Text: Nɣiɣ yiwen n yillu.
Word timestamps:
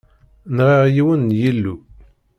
Nɣiɣ 0.55 0.83
yiwen 0.95 1.21
n 1.31 1.35
yillu. 1.39 1.75